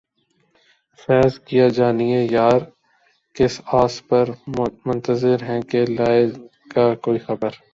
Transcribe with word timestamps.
فیضؔ 0.99 1.33
کیا 1.47 1.67
جانیے 1.77 2.21
یار 2.31 2.59
کس 3.35 3.53
آس 3.81 3.93
پر 4.07 4.25
منتظر 4.87 5.37
ہیں 5.43 5.61
کہ 5.69 5.79
لائے 5.97 6.23
گا 6.73 6.85
کوئی 7.03 7.19
خبر 7.27 7.51